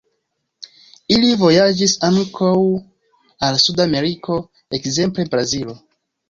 [1.15, 2.49] Ili vojaĝis ankaŭ
[3.49, 4.39] al suda Ameriko,
[4.79, 5.79] ekzemple Brazilo.